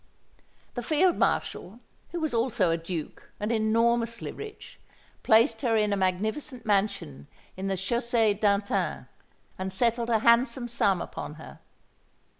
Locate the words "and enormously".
3.39-4.31